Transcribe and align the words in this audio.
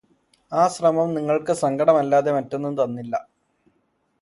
ആ 0.51 0.63
ശ്രമം 0.67 1.09
നിങ്ങള്ക്ക് 1.13 1.53
സങ്കടമല്ലാതെ 1.61 2.31
മറ്റൊന്നും 2.37 2.73
തന്നില്ല 2.77 3.13